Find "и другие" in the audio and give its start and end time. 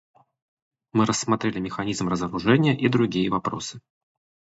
2.75-3.29